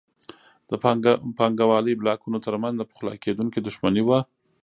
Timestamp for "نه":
2.79-2.85